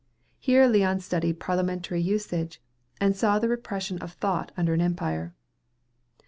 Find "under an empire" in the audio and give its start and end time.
4.57-5.35